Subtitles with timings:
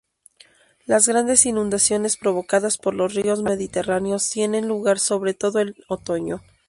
[0.87, 6.41] Las grandes inundaciones provocadas por los ríos mediterráneos tienen lugar sobre todo en otoño.